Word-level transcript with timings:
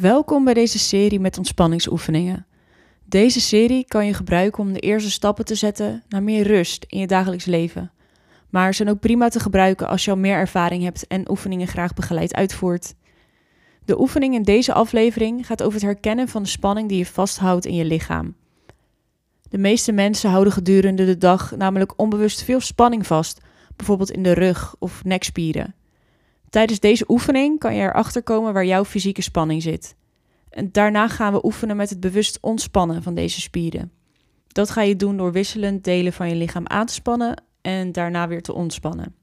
Welkom 0.00 0.44
bij 0.44 0.54
deze 0.54 0.78
serie 0.78 1.20
met 1.20 1.38
ontspanningsoefeningen. 1.38 2.46
Deze 3.04 3.40
serie 3.40 3.84
kan 3.84 4.06
je 4.06 4.14
gebruiken 4.14 4.62
om 4.62 4.72
de 4.72 4.80
eerste 4.80 5.10
stappen 5.10 5.44
te 5.44 5.54
zetten 5.54 6.02
naar 6.08 6.22
meer 6.22 6.46
rust 6.46 6.84
in 6.88 6.98
je 6.98 7.06
dagelijks 7.06 7.44
leven. 7.44 7.92
Maar 8.50 8.74
zijn 8.74 8.88
ook 8.88 9.00
prima 9.00 9.28
te 9.28 9.40
gebruiken 9.40 9.88
als 9.88 10.04
je 10.04 10.10
al 10.10 10.16
meer 10.16 10.36
ervaring 10.36 10.82
hebt 10.82 11.06
en 11.06 11.30
oefeningen 11.30 11.66
graag 11.66 11.94
begeleid 11.94 12.34
uitvoert. 12.34 12.94
De 13.84 14.00
oefening 14.00 14.34
in 14.34 14.42
deze 14.42 14.72
aflevering 14.72 15.46
gaat 15.46 15.62
over 15.62 15.74
het 15.74 15.88
herkennen 15.88 16.28
van 16.28 16.42
de 16.42 16.48
spanning 16.48 16.88
die 16.88 16.98
je 16.98 17.06
vasthoudt 17.06 17.66
in 17.66 17.74
je 17.74 17.84
lichaam. 17.84 18.34
De 19.48 19.58
meeste 19.58 19.92
mensen 19.92 20.30
houden 20.30 20.52
gedurende 20.52 21.04
de 21.04 21.18
dag 21.18 21.56
namelijk 21.56 21.92
onbewust 21.96 22.42
veel 22.42 22.60
spanning 22.60 23.06
vast, 23.06 23.40
bijvoorbeeld 23.76 24.10
in 24.10 24.22
de 24.22 24.32
rug 24.32 24.74
of 24.78 25.04
nekspieren. 25.04 25.74
Tijdens 26.50 26.80
deze 26.80 27.04
oefening 27.08 27.58
kan 27.58 27.74
je 27.74 27.82
erachter 27.82 28.22
komen 28.22 28.52
waar 28.52 28.66
jouw 28.66 28.84
fysieke 28.84 29.22
spanning 29.22 29.62
zit. 29.62 29.96
En 30.50 30.72
daarna 30.72 31.08
gaan 31.08 31.32
we 31.32 31.44
oefenen 31.44 31.76
met 31.76 31.90
het 31.90 32.00
bewust 32.00 32.38
ontspannen 32.40 33.02
van 33.02 33.14
deze 33.14 33.40
spieren. 33.40 33.92
Dat 34.46 34.70
ga 34.70 34.82
je 34.82 34.96
doen 34.96 35.16
door 35.16 35.32
wisselend 35.32 35.84
delen 35.84 36.12
van 36.12 36.28
je 36.28 36.34
lichaam 36.34 36.66
aan 36.66 36.86
te 36.86 36.92
spannen 36.92 37.42
en 37.60 37.92
daarna 37.92 38.28
weer 38.28 38.42
te 38.42 38.54
ontspannen. 38.54 39.14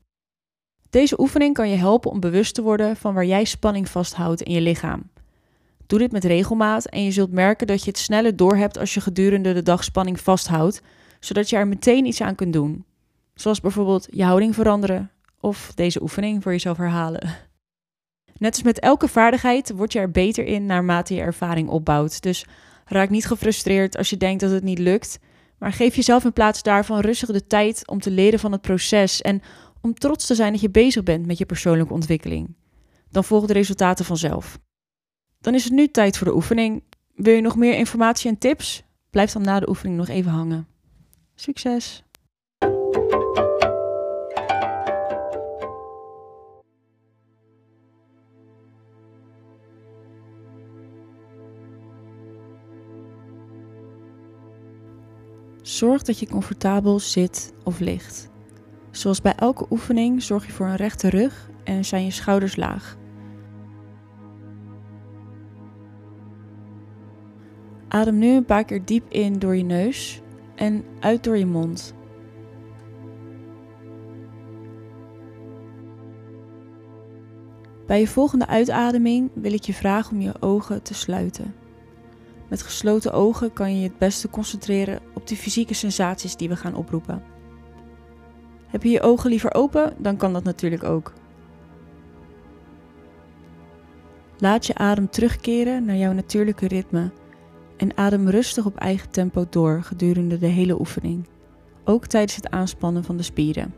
Deze 0.89 1.19
oefening 1.19 1.53
kan 1.53 1.69
je 1.69 1.75
helpen 1.75 2.11
om 2.11 2.19
bewust 2.19 2.55
te 2.55 2.61
worden 2.61 2.95
van 2.95 3.13
waar 3.13 3.25
jij 3.25 3.45
spanning 3.45 3.89
vasthoudt 3.89 4.41
in 4.41 4.53
je 4.53 4.61
lichaam. 4.61 5.09
Doe 5.87 5.99
dit 5.99 6.11
met 6.11 6.23
regelmaat 6.23 6.85
en 6.85 7.03
je 7.03 7.11
zult 7.11 7.31
merken 7.31 7.67
dat 7.67 7.83
je 7.83 7.89
het 7.89 7.99
sneller 7.99 8.35
doorhebt 8.35 8.77
als 8.77 8.93
je 8.93 9.01
gedurende 9.01 9.53
de 9.53 9.63
dag 9.63 9.83
spanning 9.83 10.19
vasthoudt, 10.19 10.81
zodat 11.19 11.49
je 11.49 11.55
er 11.55 11.67
meteen 11.67 12.05
iets 12.05 12.21
aan 12.21 12.35
kunt 12.35 12.53
doen. 12.53 12.85
Zoals 13.33 13.61
bijvoorbeeld 13.61 14.07
je 14.11 14.23
houding 14.23 14.55
veranderen 14.55 15.11
of 15.43 15.71
deze 15.75 16.01
oefening 16.01 16.43
voor 16.43 16.51
jezelf 16.51 16.77
herhalen. 16.77 17.35
Net 18.37 18.53
als 18.53 18.63
met 18.63 18.79
elke 18.79 19.07
vaardigheid 19.07 19.71
word 19.71 19.93
je 19.93 19.99
er 19.99 20.11
beter 20.11 20.45
in 20.45 20.65
naarmate 20.65 21.13
je 21.13 21.21
ervaring 21.21 21.69
opbouwt. 21.69 22.21
Dus 22.21 22.45
raak 22.85 23.09
niet 23.09 23.25
gefrustreerd 23.25 23.97
als 23.97 24.09
je 24.09 24.17
denkt 24.17 24.41
dat 24.41 24.51
het 24.51 24.63
niet 24.63 24.79
lukt, 24.79 25.19
maar 25.57 25.73
geef 25.73 25.95
jezelf 25.95 26.23
in 26.23 26.33
plaats 26.33 26.63
daarvan 26.63 26.99
rustig 26.99 27.31
de 27.31 27.47
tijd 27.47 27.87
om 27.87 27.99
te 27.99 28.11
leren 28.11 28.39
van 28.39 28.51
het 28.51 28.61
proces 28.61 29.21
en 29.21 29.41
om 29.81 29.93
trots 29.93 30.25
te 30.25 30.35
zijn 30.35 30.51
dat 30.51 30.61
je 30.61 30.69
bezig 30.69 31.03
bent 31.03 31.25
met 31.25 31.37
je 31.37 31.45
persoonlijke 31.45 31.93
ontwikkeling. 31.93 32.55
Dan 33.09 33.23
volgen 33.23 33.47
de 33.47 33.53
resultaten 33.53 34.05
vanzelf. 34.05 34.59
Dan 35.39 35.53
is 35.53 35.63
het 35.63 35.73
nu 35.73 35.87
tijd 35.87 36.17
voor 36.17 36.27
de 36.27 36.35
oefening. 36.35 36.83
Wil 37.15 37.33
je 37.33 37.41
nog 37.41 37.55
meer 37.55 37.75
informatie 37.75 38.29
en 38.29 38.37
tips? 38.37 38.83
Blijf 39.09 39.31
dan 39.31 39.41
na 39.41 39.59
de 39.59 39.69
oefening 39.69 39.97
nog 39.97 40.07
even 40.07 40.31
hangen. 40.31 40.67
Succes! 41.35 42.03
Zorg 55.83 56.01
dat 56.01 56.19
je 56.19 56.27
comfortabel 56.27 56.99
zit 56.99 57.53
of 57.63 57.79
ligt. 57.79 58.29
Zoals 58.91 59.21
bij 59.21 59.35
elke 59.35 59.65
oefening 59.69 60.21
zorg 60.21 60.45
je 60.45 60.51
voor 60.51 60.65
een 60.65 60.75
rechte 60.75 61.09
rug 61.09 61.49
en 61.63 61.85
zijn 61.85 62.05
je 62.05 62.11
schouders 62.11 62.55
laag. 62.55 62.97
Adem 67.87 68.17
nu 68.17 68.35
een 68.35 68.45
paar 68.45 68.63
keer 68.63 68.85
diep 68.85 69.11
in 69.11 69.39
door 69.39 69.55
je 69.55 69.63
neus 69.63 70.21
en 70.55 70.85
uit 70.99 71.23
door 71.23 71.37
je 71.37 71.45
mond. 71.45 71.93
Bij 77.87 77.99
je 77.99 78.07
volgende 78.07 78.47
uitademing 78.47 79.29
wil 79.33 79.53
ik 79.53 79.63
je 79.63 79.73
vragen 79.73 80.15
om 80.15 80.21
je 80.21 80.41
ogen 80.41 80.83
te 80.83 80.93
sluiten. 80.93 81.62
Met 82.53 82.61
gesloten 82.61 83.13
ogen 83.13 83.53
kan 83.53 83.71
je 83.71 83.77
je 83.77 83.87
het 83.87 83.97
beste 83.97 84.29
concentreren 84.29 84.99
op 85.13 85.27
de 85.27 85.35
fysieke 85.35 85.73
sensaties 85.73 86.35
die 86.35 86.49
we 86.49 86.55
gaan 86.55 86.75
oproepen. 86.75 87.23
Heb 88.67 88.83
je 88.83 88.89
je 88.89 89.01
ogen 89.01 89.29
liever 89.29 89.53
open, 89.53 89.93
dan 89.97 90.17
kan 90.17 90.33
dat 90.33 90.43
natuurlijk 90.43 90.83
ook. 90.83 91.13
Laat 94.37 94.65
je 94.65 94.75
adem 94.75 95.09
terugkeren 95.09 95.85
naar 95.85 95.95
jouw 95.95 96.11
natuurlijke 96.11 96.67
ritme 96.67 97.11
en 97.77 97.97
adem 97.97 98.29
rustig 98.29 98.65
op 98.65 98.77
eigen 98.77 99.09
tempo 99.09 99.45
door 99.49 99.83
gedurende 99.83 100.37
de 100.37 100.47
hele 100.47 100.79
oefening, 100.79 101.27
ook 101.83 102.05
tijdens 102.05 102.35
het 102.35 102.49
aanspannen 102.49 103.03
van 103.03 103.17
de 103.17 103.23
spieren. 103.23 103.73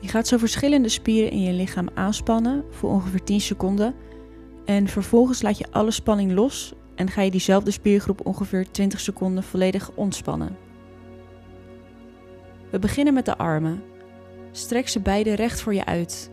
Je 0.00 0.08
gaat 0.08 0.26
zo 0.26 0.36
verschillende 0.36 0.88
spieren 0.88 1.30
in 1.30 1.42
je 1.42 1.52
lichaam 1.52 1.88
aanspannen 1.94 2.64
voor 2.70 2.90
ongeveer 2.90 3.22
10 3.24 3.40
seconden 3.40 3.94
en 4.68 4.88
vervolgens 4.88 5.42
laat 5.42 5.58
je 5.58 5.66
alle 5.70 5.90
spanning 5.90 6.32
los 6.32 6.72
en 6.94 7.10
ga 7.10 7.22
je 7.22 7.30
diezelfde 7.30 7.70
spiergroep 7.70 8.26
ongeveer 8.26 8.70
20 8.70 9.00
seconden 9.00 9.42
volledig 9.42 9.90
ontspannen. 9.94 10.56
We 12.70 12.78
beginnen 12.78 13.14
met 13.14 13.24
de 13.24 13.36
armen. 13.36 13.82
Strek 14.50 14.88
ze 14.88 15.00
beide 15.00 15.34
recht 15.34 15.60
voor 15.60 15.74
je 15.74 15.84
uit. 15.84 16.30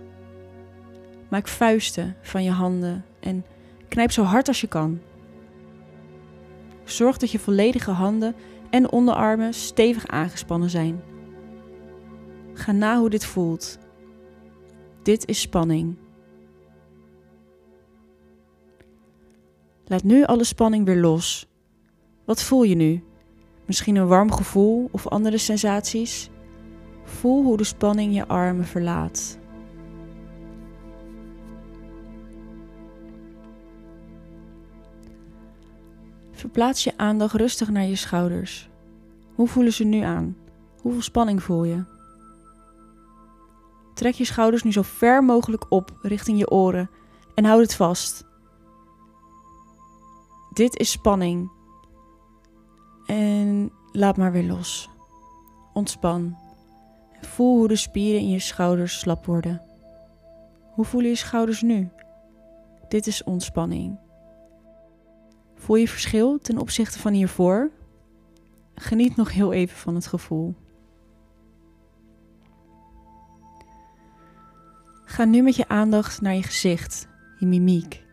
Maak 1.29 1.47
vuisten 1.47 2.16
van 2.22 2.44
je 2.44 2.51
handen 2.51 3.06
en 3.19 3.46
knijp 3.88 4.12
zo 4.12 4.23
hard 4.23 4.47
als 4.47 4.62
je 4.62 4.67
kan. 4.67 5.00
Zorg 6.84 7.17
dat 7.17 7.31
je 7.31 7.40
volledige 7.40 7.91
handen 7.91 8.35
en 8.69 8.91
onderarmen 8.91 9.53
stevig 9.53 10.07
aangespannen 10.07 10.69
zijn. 10.69 11.03
Ga 12.53 12.72
na 12.72 13.00
hoe 13.00 13.09
dit 13.09 13.25
voelt. 13.25 13.78
Dit 15.03 15.28
is 15.28 15.41
spanning. 15.41 16.04
Laat 19.88 20.03
nu 20.03 20.23
alle 20.23 20.44
spanning 20.44 20.85
weer 20.85 20.97
los. 20.97 21.47
Wat 22.25 22.44
voel 22.44 22.63
je 22.63 22.75
nu? 22.75 23.03
Misschien 23.66 23.96
een 23.96 24.07
warm 24.07 24.31
gevoel 24.31 24.90
of 24.91 25.07
andere 25.07 25.38
sensaties? 25.38 26.29
Voel 27.03 27.44
hoe 27.44 27.57
de 27.57 27.63
spanning 27.63 28.16
je 28.16 28.28
armen 28.28 28.66
verlaat. 28.66 29.38
Verplaats 36.31 36.84
je 36.84 36.94
aandacht 36.97 37.34
rustig 37.34 37.69
naar 37.69 37.85
je 37.85 37.96
schouders. 37.96 38.69
Hoe 39.35 39.47
voelen 39.47 39.73
ze 39.73 39.84
nu 39.84 40.00
aan? 40.00 40.38
Hoeveel 40.81 41.02
spanning 41.02 41.44
voel 41.44 41.63
je? 41.63 41.84
Trek 43.94 44.13
je 44.13 44.25
schouders 44.25 44.63
nu 44.63 44.72
zo 44.72 44.81
ver 44.81 45.23
mogelijk 45.23 45.66
op 45.69 45.91
richting 46.02 46.38
je 46.38 46.50
oren 46.50 46.90
en 47.35 47.46
houd 47.46 47.62
het 47.62 47.75
vast. 47.75 48.23
Dit 50.55 50.77
is 50.77 50.91
spanning. 50.91 51.51
En 53.05 53.71
laat 53.91 54.17
maar 54.17 54.31
weer 54.31 54.43
los. 54.43 54.89
Ontspan. 55.73 56.38
Voel 57.21 57.57
hoe 57.57 57.67
de 57.67 57.75
spieren 57.75 58.21
in 58.21 58.29
je 58.29 58.39
schouders 58.39 58.99
slap 58.99 59.25
worden. 59.25 59.61
Hoe 60.71 60.85
voelen 60.85 61.09
je 61.09 61.16
schouders 61.16 61.61
nu? 61.61 61.89
Dit 62.88 63.07
is 63.07 63.23
ontspanning. 63.23 63.99
Voel 65.55 65.75
je 65.75 65.88
verschil 65.88 66.39
ten 66.39 66.57
opzichte 66.57 66.99
van 66.99 67.13
hiervoor? 67.13 67.72
Geniet 68.75 69.16
nog 69.16 69.31
heel 69.31 69.53
even 69.53 69.77
van 69.77 69.95
het 69.95 70.07
gevoel. 70.07 70.55
Ga 75.05 75.25
nu 75.25 75.41
met 75.41 75.55
je 75.55 75.67
aandacht 75.67 76.22
naar 76.22 76.35
je 76.35 76.43
gezicht, 76.43 77.07
je 77.39 77.45
mimiek. 77.45 78.04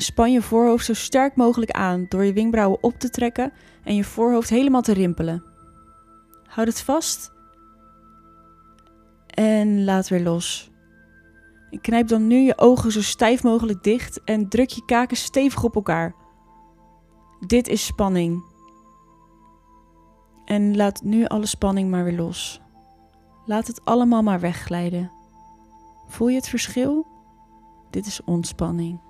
Span 0.00 0.32
je 0.32 0.42
voorhoofd 0.42 0.84
zo 0.84 0.94
sterk 0.94 1.36
mogelijk 1.36 1.70
aan 1.70 2.06
door 2.08 2.24
je 2.24 2.32
wenkbrauwen 2.32 2.82
op 2.82 2.98
te 2.98 3.10
trekken 3.10 3.52
en 3.84 3.94
je 3.94 4.04
voorhoofd 4.04 4.50
helemaal 4.50 4.82
te 4.82 4.92
rimpelen. 4.92 5.44
Houd 6.44 6.66
het 6.66 6.80
vast 6.80 7.32
en 9.26 9.84
laat 9.84 10.08
weer 10.08 10.22
los. 10.22 10.70
Knijp 11.80 12.08
dan 12.08 12.26
nu 12.26 12.36
je 12.36 12.58
ogen 12.58 12.92
zo 12.92 13.02
stijf 13.02 13.42
mogelijk 13.42 13.82
dicht 13.82 14.24
en 14.24 14.48
druk 14.48 14.70
je 14.70 14.84
kaken 14.84 15.16
stevig 15.16 15.64
op 15.64 15.74
elkaar. 15.74 16.14
Dit 17.46 17.68
is 17.68 17.86
spanning. 17.86 18.44
En 20.44 20.76
laat 20.76 21.02
nu 21.02 21.24
alle 21.26 21.46
spanning 21.46 21.90
maar 21.90 22.04
weer 22.04 22.16
los. 22.16 22.60
Laat 23.44 23.66
het 23.66 23.84
allemaal 23.84 24.22
maar 24.22 24.40
wegglijden. 24.40 25.10
Voel 26.08 26.28
je 26.28 26.36
het 26.36 26.48
verschil? 26.48 27.06
Dit 27.90 28.06
is 28.06 28.24
ontspanning. 28.24 29.07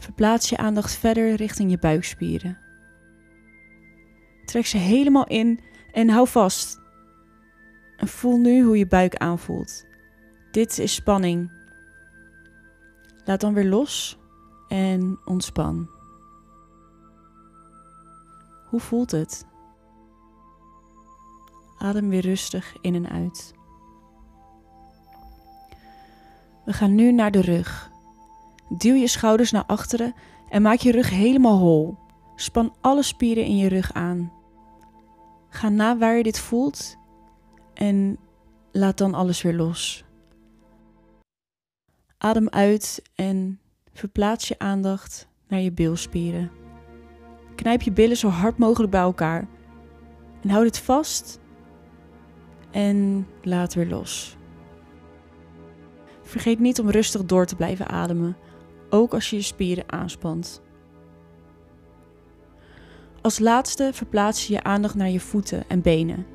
Verplaats 0.00 0.48
je 0.48 0.56
aandacht 0.56 0.92
verder 0.92 1.34
richting 1.34 1.70
je 1.70 1.78
buikspieren. 1.78 2.58
Trek 4.44 4.66
ze 4.66 4.76
helemaal 4.76 5.26
in 5.26 5.60
en 5.92 6.08
hou 6.08 6.28
vast. 6.28 6.80
En 7.96 8.08
voel 8.08 8.38
nu 8.38 8.62
hoe 8.64 8.78
je 8.78 8.86
buik 8.86 9.16
aanvoelt. 9.16 9.84
Dit 10.50 10.78
is 10.78 10.94
spanning. 10.94 11.52
Laat 13.24 13.40
dan 13.40 13.54
weer 13.54 13.68
los 13.68 14.18
en 14.68 15.20
ontspan. 15.24 15.90
Hoe 18.68 18.80
voelt 18.80 19.10
het? 19.10 19.46
Adem 21.78 22.08
weer 22.08 22.22
rustig 22.22 22.76
in 22.80 22.94
en 22.94 23.08
uit. 23.08 23.54
We 26.64 26.72
gaan 26.72 26.94
nu 26.94 27.12
naar 27.12 27.30
de 27.30 27.40
rug. 27.40 27.89
Duw 28.76 28.94
je 28.94 29.08
schouders 29.08 29.50
naar 29.50 29.64
achteren 29.66 30.14
en 30.48 30.62
maak 30.62 30.78
je 30.78 30.92
rug 30.92 31.10
helemaal 31.10 31.58
hol. 31.58 31.96
Span 32.34 32.74
alle 32.80 33.02
spieren 33.02 33.44
in 33.44 33.56
je 33.56 33.68
rug 33.68 33.92
aan. 33.92 34.32
Ga 35.48 35.68
na 35.68 35.98
waar 35.98 36.16
je 36.16 36.22
dit 36.22 36.38
voelt 36.38 36.96
en 37.74 38.18
laat 38.72 38.98
dan 38.98 39.14
alles 39.14 39.42
weer 39.42 39.54
los. 39.54 40.04
Adem 42.18 42.48
uit 42.48 43.02
en 43.14 43.60
verplaats 43.92 44.48
je 44.48 44.58
aandacht 44.58 45.28
naar 45.48 45.60
je 45.60 45.72
bilspieren. 45.72 46.50
Knijp 47.54 47.82
je 47.82 47.92
billen 47.92 48.16
zo 48.16 48.28
hard 48.28 48.58
mogelijk 48.58 48.90
bij 48.90 49.00
elkaar 49.00 49.48
en 50.42 50.50
houd 50.50 50.64
het 50.64 50.78
vast 50.78 51.40
en 52.70 53.26
laat 53.42 53.74
weer 53.74 53.88
los. 53.88 54.36
Vergeet 56.22 56.58
niet 56.58 56.80
om 56.80 56.90
rustig 56.90 57.24
door 57.24 57.46
te 57.46 57.56
blijven 57.56 57.88
ademen, 57.88 58.36
ook 58.90 59.14
als 59.14 59.30
je 59.30 59.36
je 59.36 59.42
spieren 59.42 59.92
aanspant. 59.92 60.62
Als 63.20 63.38
laatste 63.38 63.90
verplaats 63.92 64.46
je 64.46 64.52
je 64.52 64.62
aandacht 64.62 64.94
naar 64.94 65.10
je 65.10 65.20
voeten 65.20 65.68
en 65.68 65.82
benen. 65.82 66.26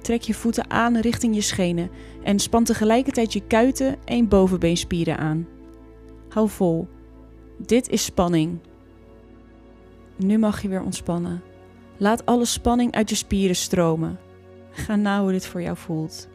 Trek 0.00 0.22
je 0.22 0.34
voeten 0.34 0.70
aan 0.70 0.96
richting 0.96 1.34
je 1.34 1.40
schenen 1.40 1.90
en 2.22 2.38
span 2.38 2.64
tegelijkertijd 2.64 3.32
je 3.32 3.46
kuiten 3.46 3.96
en 4.04 4.28
bovenbeenspieren 4.28 5.18
aan. 5.18 5.48
Hou 6.28 6.48
vol. 6.48 6.88
Dit 7.58 7.88
is 7.88 8.04
spanning. 8.04 8.58
Nu 10.16 10.38
mag 10.38 10.62
je 10.62 10.68
weer 10.68 10.82
ontspannen. 10.82 11.42
Laat 11.96 12.26
alle 12.26 12.44
spanning 12.44 12.92
uit 12.92 13.08
je 13.08 13.16
spieren 13.16 13.56
stromen. 13.56 14.18
Ga 14.70 14.96
na 14.96 15.22
hoe 15.22 15.32
dit 15.32 15.46
voor 15.46 15.62
jou 15.62 15.76
voelt. 15.76 16.28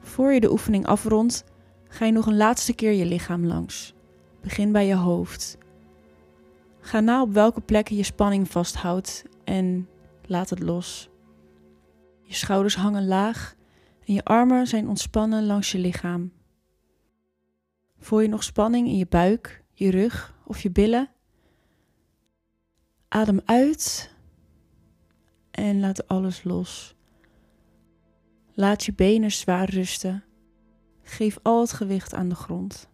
Voor 0.00 0.32
je 0.32 0.40
de 0.40 0.50
oefening 0.50 0.86
afrondt, 0.86 1.44
ga 1.90 2.04
je 2.04 2.12
nog 2.12 2.26
een 2.26 2.36
laatste 2.36 2.74
keer 2.74 2.92
je 2.92 3.04
lichaam 3.04 3.46
langs. 3.46 3.94
Begin 4.40 4.72
bij 4.72 4.86
je 4.86 4.94
hoofd. 4.94 5.58
Ga 6.80 7.00
na 7.00 7.22
op 7.22 7.32
welke 7.32 7.60
plekken 7.60 7.96
je 7.96 8.02
spanning 8.02 8.50
vasthoudt 8.50 9.24
en 9.44 9.88
laat 10.26 10.50
het 10.50 10.58
los. 10.58 11.10
Je 12.22 12.34
schouders 12.34 12.76
hangen 12.76 13.06
laag 13.06 13.54
en 14.04 14.14
je 14.14 14.24
armen 14.24 14.66
zijn 14.66 14.88
ontspannen 14.88 15.46
langs 15.46 15.72
je 15.72 15.78
lichaam. 15.78 16.32
Voel 17.98 18.20
je 18.20 18.28
nog 18.28 18.42
spanning 18.42 18.86
in 18.88 18.96
je 18.96 19.06
buik, 19.08 19.64
je 19.72 19.90
rug 19.90 20.34
of 20.44 20.60
je 20.60 20.70
billen? 20.70 21.10
Adem 23.08 23.40
uit 23.44 24.14
en 25.50 25.80
laat 25.80 26.08
alles 26.08 26.44
los. 26.44 26.94
Laat 28.54 28.84
je 28.84 28.92
benen 28.92 29.30
zwaar 29.30 29.70
rusten. 29.70 30.24
Geef 31.10 31.38
al 31.42 31.60
het 31.60 31.72
gewicht 31.72 32.14
aan 32.14 32.28
de 32.28 32.34
grond. 32.34 32.88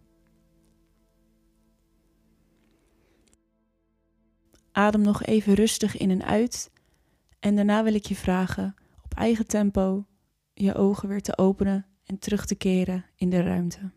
Adem 4.71 5.01
nog 5.01 5.23
even 5.23 5.53
rustig 5.53 5.97
in 5.97 6.11
en 6.11 6.23
uit. 6.23 6.71
En 7.39 7.55
daarna 7.55 7.83
wil 7.83 7.93
ik 7.93 8.05
je 8.05 8.15
vragen 8.15 8.75
op 9.03 9.13
eigen 9.13 9.47
tempo 9.47 10.05
je 10.53 10.75
ogen 10.75 11.09
weer 11.09 11.21
te 11.21 11.37
openen 11.37 11.85
en 12.03 12.19
terug 12.19 12.45
te 12.45 12.55
keren 12.55 13.05
in 13.15 13.29
de 13.29 13.41
ruimte. 13.41 13.91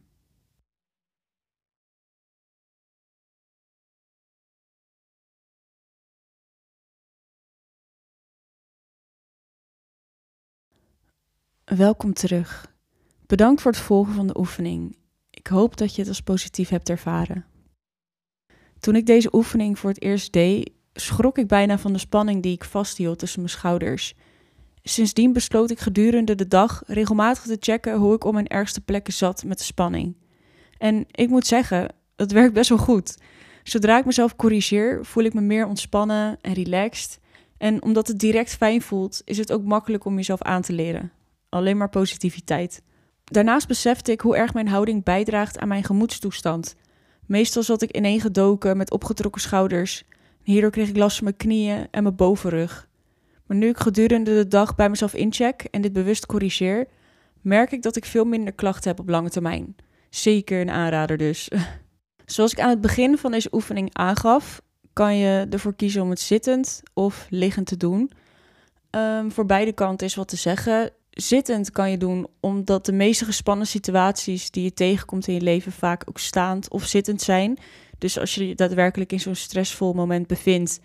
Welkom 11.64 12.12
terug. 12.12 12.78
Bedankt 13.30 13.62
voor 13.62 13.70
het 13.72 13.80
volgen 13.80 14.14
van 14.14 14.26
de 14.26 14.38
oefening. 14.38 14.96
Ik 15.30 15.46
hoop 15.46 15.76
dat 15.76 15.94
je 15.94 16.00
het 16.00 16.08
als 16.08 16.20
positief 16.20 16.68
hebt 16.68 16.88
ervaren. 16.88 17.44
Toen 18.80 18.96
ik 18.96 19.06
deze 19.06 19.34
oefening 19.34 19.78
voor 19.78 19.90
het 19.90 20.02
eerst 20.02 20.32
deed, 20.32 20.70
schrok 20.92 21.38
ik 21.38 21.46
bijna 21.46 21.78
van 21.78 21.92
de 21.92 21.98
spanning 21.98 22.42
die 22.42 22.54
ik 22.54 22.64
vasthield 22.64 23.18
tussen 23.18 23.40
mijn 23.40 23.52
schouders. 23.52 24.14
Sindsdien 24.82 25.32
besloot 25.32 25.70
ik 25.70 25.78
gedurende 25.78 26.34
de 26.34 26.48
dag 26.48 26.82
regelmatig 26.86 27.42
te 27.42 27.56
checken 27.60 27.96
hoe 27.96 28.14
ik 28.14 28.24
op 28.24 28.32
mijn 28.32 28.46
ergste 28.46 28.80
plekken 28.80 29.12
zat 29.12 29.44
met 29.44 29.58
de 29.58 29.64
spanning. 29.64 30.16
En 30.78 31.06
ik 31.10 31.28
moet 31.28 31.46
zeggen, 31.46 31.94
dat 32.16 32.32
werkt 32.32 32.54
best 32.54 32.68
wel 32.68 32.78
goed. 32.78 33.18
Zodra 33.62 33.98
ik 33.98 34.04
mezelf 34.04 34.36
corrigeer, 34.36 35.04
voel 35.04 35.24
ik 35.24 35.34
me 35.34 35.40
meer 35.40 35.66
ontspannen 35.66 36.38
en 36.40 36.52
relaxed. 36.52 37.20
En 37.56 37.82
omdat 37.82 38.08
het 38.08 38.18
direct 38.18 38.54
fijn 38.54 38.82
voelt, 38.82 39.22
is 39.24 39.38
het 39.38 39.52
ook 39.52 39.64
makkelijk 39.64 40.04
om 40.04 40.16
jezelf 40.16 40.42
aan 40.42 40.62
te 40.62 40.72
leren. 40.72 41.12
Alleen 41.48 41.76
maar 41.76 41.90
positiviteit. 41.90 42.82
Daarnaast 43.30 43.68
besefte 43.68 44.12
ik 44.12 44.20
hoe 44.20 44.36
erg 44.36 44.54
mijn 44.54 44.68
houding 44.68 45.04
bijdraagt 45.04 45.58
aan 45.58 45.68
mijn 45.68 45.84
gemoedstoestand. 45.84 46.76
Meestal 47.26 47.62
zat 47.62 47.82
ik 47.82 47.96
ineengedoken 47.96 48.76
met 48.76 48.90
opgetrokken 48.90 49.40
schouders. 49.40 50.04
Hierdoor 50.42 50.70
kreeg 50.70 50.88
ik 50.88 50.96
last 50.96 51.16
van 51.16 51.24
mijn 51.24 51.36
knieën 51.36 51.88
en 51.90 52.02
mijn 52.02 52.16
bovenrug. 52.16 52.88
Maar 53.46 53.56
nu 53.56 53.68
ik 53.68 53.78
gedurende 53.78 54.34
de 54.34 54.48
dag 54.48 54.74
bij 54.74 54.88
mezelf 54.88 55.14
incheck 55.14 55.62
en 55.70 55.82
dit 55.82 55.92
bewust 55.92 56.26
corrigeer, 56.26 56.86
merk 57.40 57.72
ik 57.72 57.82
dat 57.82 57.96
ik 57.96 58.04
veel 58.04 58.24
minder 58.24 58.52
klachten 58.52 58.90
heb 58.90 59.00
op 59.00 59.08
lange 59.08 59.30
termijn. 59.30 59.76
Zeker 60.08 60.60
een 60.60 60.70
aanrader 60.70 61.16
dus. 61.16 61.50
Zoals 62.26 62.52
ik 62.52 62.60
aan 62.60 62.70
het 62.70 62.80
begin 62.80 63.18
van 63.18 63.30
deze 63.30 63.48
oefening 63.52 63.88
aangaf, 63.92 64.60
kan 64.92 65.16
je 65.16 65.46
ervoor 65.50 65.74
kiezen 65.74 66.02
om 66.02 66.10
het 66.10 66.20
zittend 66.20 66.82
of 66.94 67.26
liggend 67.28 67.66
te 67.66 67.76
doen. 67.76 68.10
Um, 68.90 69.32
voor 69.32 69.46
beide 69.46 69.72
kanten 69.72 70.06
is 70.06 70.14
wat 70.14 70.28
te 70.28 70.36
zeggen 70.36 70.92
zittend 71.20 71.70
kan 71.70 71.90
je 71.90 71.96
doen, 71.96 72.26
omdat 72.40 72.86
de 72.86 72.92
meeste 72.92 73.24
gespannen 73.24 73.66
situaties 73.66 74.50
die 74.50 74.62
je 74.62 74.72
tegenkomt 74.72 75.26
in 75.26 75.34
je 75.34 75.40
leven 75.40 75.72
vaak 75.72 76.02
ook 76.08 76.18
staand 76.18 76.70
of 76.70 76.84
zittend 76.84 77.22
zijn. 77.22 77.58
Dus 77.98 78.18
als 78.18 78.34
je 78.34 78.48
je 78.48 78.54
daadwerkelijk 78.54 79.12
in 79.12 79.20
zo'n 79.20 79.34
stressvol 79.34 79.92
moment 79.92 80.26
bevindt, 80.26 80.80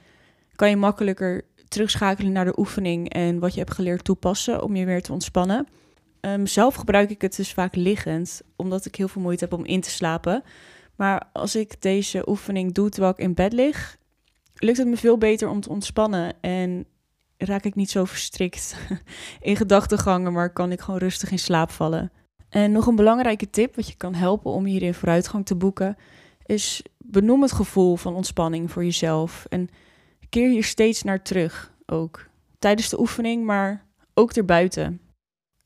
kan 0.56 0.70
je 0.70 0.76
makkelijker 0.76 1.46
terugschakelen 1.68 2.32
naar 2.32 2.46
de 2.46 2.60
oefening 2.60 3.10
en 3.10 3.40
wat 3.40 3.54
je 3.54 3.60
hebt 3.60 3.74
geleerd 3.74 4.04
toepassen 4.04 4.64
om 4.64 4.76
je 4.76 4.86
weer 4.86 5.02
te 5.02 5.14
ontspannen. 5.14 5.68
Um, 6.22 6.48
zelf 6.48 6.76
gebruik 6.76 7.10
ik 7.10 7.22
het 7.22 7.36
dus 7.36 7.54
vaak 7.54 7.76
liggend, 7.76 8.42
omdat 8.56 8.86
ik 8.86 8.96
heel 8.96 9.08
veel 9.08 9.22
moeite 9.22 9.44
heb 9.44 9.54
om 9.54 9.66
in 9.66 9.82
te 9.82 9.90
slapen. 9.90 10.44
Maar 10.96 11.30
als 11.34 11.56
ik 11.56 11.82
deze 11.82 12.30
oefening 12.30 12.74
doe 12.74 12.90
terwijl 12.90 13.14
ik 13.14 13.20
in 13.20 13.34
bed 13.34 13.54
lig, 13.54 13.98
lukt 14.56 14.78
het 14.78 14.88
me 14.88 14.98
veel 14.98 15.18
beter 15.18 15.50
om 15.50 15.62
te 15.62 15.70
ontspannen 15.70 16.34
en 16.42 16.86
raak 17.38 17.64
ik 17.64 17.76
niet 17.76 17.90
zo 17.90 18.06
verstrikt 18.06 18.76
in 19.40 19.56
gedachtegangen, 19.56 20.34
maar 20.34 20.54
kan 20.54 20.72
ik 20.72 20.82
gewoon 20.82 21.00
rustig 21.00 21.32
in 21.32 21.40
slaap 21.40 21.72
vallen. 21.72 22.12
En 22.50 22.72
nog 22.72 22.88
een 22.88 22.96
belangrijke 22.96 23.50
tip 23.50 23.76
wat 23.76 23.88
je 23.88 23.96
kan 23.96 24.14
helpen 24.14 24.52
om 24.52 24.66
hierin 24.66 24.94
vooruitgang 24.94 25.46
te 25.46 25.56
boeken, 25.56 25.98
is 26.46 26.84
benoem 26.98 27.42
het 27.42 27.52
gevoel 27.52 27.96
van 27.96 28.16
ontspanning 28.16 28.72
voor 28.72 28.84
jezelf 28.84 29.46
en 29.50 29.70
keer 30.30 30.50
hier 30.50 30.64
steeds 30.64 31.04
naar 31.04 31.22
terug 31.22 31.74
ook. 31.86 32.28
Tijdens 32.60 32.90
de 32.90 33.00
oefening, 33.00 33.46
maar 33.46 33.86
ook 34.14 34.32
erbuiten. 34.34 35.02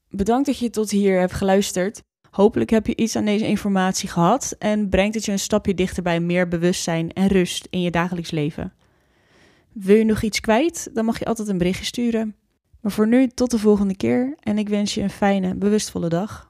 Bedankt 0.10 0.46
dat 0.46 0.58
je 0.58 0.70
tot 0.70 0.90
hier 0.90 1.20
hebt 1.20 1.34
geluisterd. 1.34 2.02
Hopelijk 2.30 2.70
heb 2.70 2.88
je 2.88 2.96
iets 2.96 3.16
aan 3.16 3.26
deze 3.26 3.48
informatie 3.48 4.10
gehad 4.10 4.56
en 4.60 4.90
brengt 4.90 5.16
het 5.16 5.26
je 5.26 5.32
een 5.32 5.40
stapje 5.40 5.74
dichter 5.74 6.04
bij 6.04 6.20
meer 6.20 6.48
bewustzijn 6.48 7.14
en 7.14 7.28
rust 7.28 7.68
in 7.70 7.82
je 7.82 7.92
dagelijks 7.92 8.32
leven. 8.32 8.74
Wil 9.74 9.96
je 9.96 10.04
nog 10.04 10.22
iets 10.22 10.40
kwijt? 10.40 10.90
Dan 10.94 11.06
mag 11.06 11.20
je 11.20 11.26
altijd 11.26 11.48
een 11.48 11.58
berichtje 11.58 11.86
sturen. 11.86 12.36
Maar 12.82 12.92
voor 12.92 13.08
nu 13.08 13.28
tot 13.28 13.52
de 13.52 13.60
volgende 13.60 13.96
keer 13.96 14.36
en 14.40 14.58
ik 14.58 14.70
wens 14.70 14.94
je 14.94 15.02
een 15.02 15.10
fijne, 15.10 15.56
bewustvolle 15.56 16.10
dag. 16.10 16.49